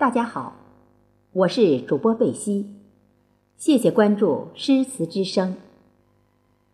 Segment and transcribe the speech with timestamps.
[0.00, 0.56] 大家好，
[1.30, 2.74] 我是主播贝西，
[3.58, 5.56] 谢谢关注诗词之声。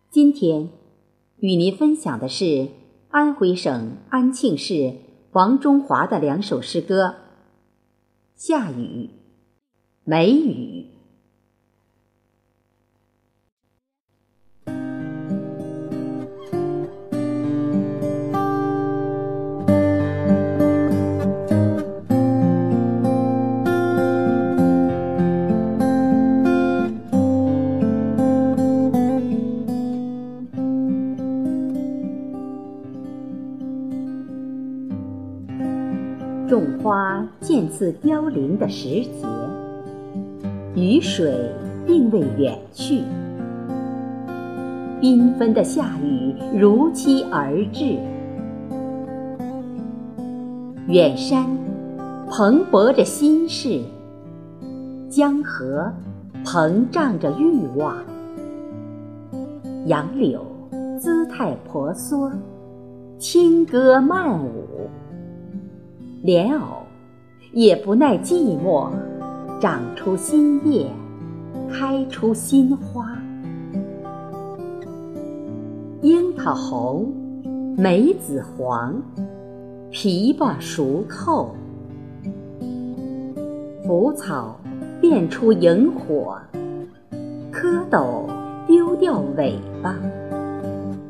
[0.09, 0.69] 今天
[1.39, 2.69] 与您分享的是
[3.09, 4.93] 安徽省安庆市
[5.33, 7.07] 王中华的两首诗歌
[8.33, 8.75] 《下雨》
[10.05, 10.85] 《梅雨》。
[36.47, 39.27] 种花渐次凋零的时节，
[40.75, 41.51] 雨水
[41.85, 43.01] 并未远去，
[45.01, 47.97] 缤纷的夏雨如期而至。
[50.87, 51.45] 远山
[52.29, 53.81] 蓬勃着心事，
[55.09, 55.91] 江河
[56.45, 57.97] 膨胀着欲望，
[59.87, 60.45] 杨柳
[60.97, 62.31] 姿态婆娑，
[63.19, 64.76] 轻歌曼舞。
[66.23, 66.83] 莲藕
[67.53, 68.89] 也不耐寂寞，
[69.61, 70.89] 长出新叶，
[71.71, 73.15] 开出新花。
[76.01, 77.13] 樱桃红，
[77.77, 78.99] 梅子黄，
[79.91, 81.55] 枇杷熟透。
[83.85, 84.59] 腐草
[84.99, 86.37] 变出萤火，
[87.53, 88.27] 蝌蚪
[88.65, 89.95] 丢掉尾巴，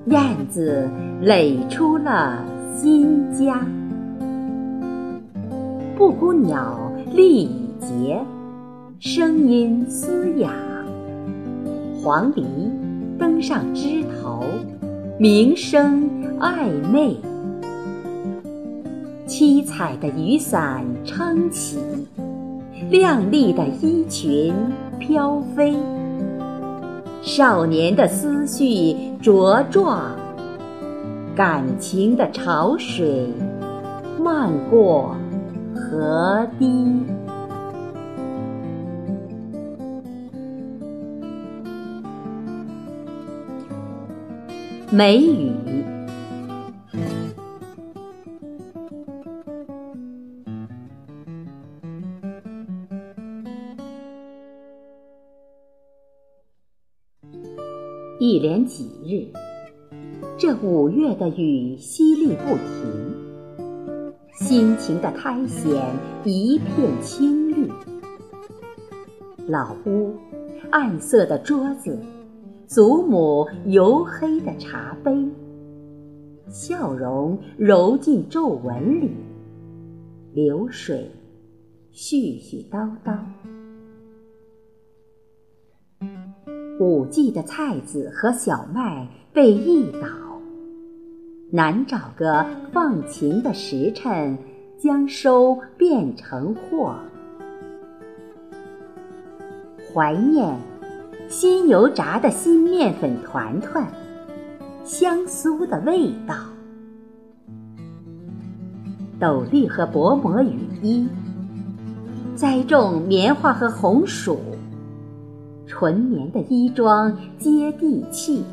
[0.08, 0.88] 燕子
[1.22, 2.44] 垒出了
[2.76, 3.66] 新家。
[5.98, 6.78] 布谷鸟
[7.12, 8.24] 立已节，
[9.00, 10.52] 声音嘶哑；
[12.04, 12.44] 黄鹂
[13.18, 14.44] 登上枝头，
[15.20, 16.08] 鸣声
[16.40, 17.18] 暧昧。
[19.26, 21.80] 七彩的雨伞撑起，
[22.92, 24.54] 亮丽的衣裙
[25.00, 25.76] 飘飞。
[27.24, 30.12] 少年的思绪茁壮，
[31.36, 33.28] 感情的潮水
[34.24, 35.16] 漫过。
[35.78, 37.06] 河堤，
[44.92, 45.52] 梅雨。
[58.20, 59.32] 一连几日，
[60.38, 63.27] 这五月的雨淅沥不停。
[64.40, 65.74] 辛勤的苔藓
[66.24, 67.68] 一片青绿，
[69.48, 70.14] 老屋
[70.70, 71.98] 暗色的桌子，
[72.68, 75.12] 祖母油黑的茶杯，
[76.50, 79.12] 笑容揉进皱纹里，
[80.34, 81.10] 流水
[81.92, 83.18] 絮絮叨叨。
[86.80, 90.27] 五季的菜籽和小麦被一倒。
[91.50, 94.38] 难找个放晴的时辰，
[94.78, 96.96] 将收变成货。
[99.94, 100.58] 怀念
[101.30, 103.88] 新油炸的新面粉团团，
[104.84, 106.36] 香酥的味道。
[109.18, 111.08] 斗笠和薄膜雨衣，
[112.36, 114.38] 栽种棉花和红薯，
[115.66, 118.44] 纯棉的衣装接地气。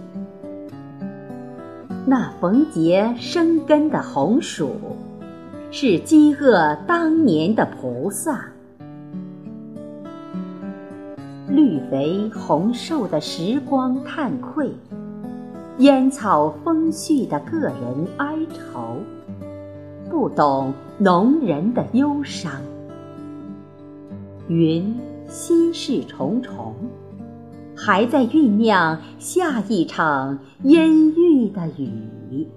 [2.07, 4.73] 那逢节生根的红薯，
[5.71, 8.35] 是饥饿当年的菩萨；
[11.49, 14.71] 绿肥红瘦的时光叹愧，
[15.79, 17.75] 烟草丰煦的个人
[18.19, 18.99] 哀愁，
[20.11, 22.53] 不懂农人的忧伤。
[24.47, 24.95] 云
[25.27, 26.75] 心事重重。
[27.77, 32.49] 还在酝酿下一场阴郁的雨。